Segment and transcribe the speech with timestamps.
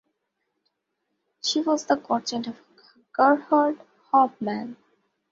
[1.43, 2.57] She was the godchild of
[3.13, 3.77] Gerhart
[4.11, 4.75] Hauptmann.